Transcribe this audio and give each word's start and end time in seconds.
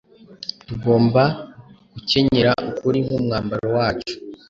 Tugomba 0.67 1.21
gukenyera 1.93 2.51
ukuri 2.69 2.97
nkumwambaro 3.05 3.65
wacu 3.77 4.13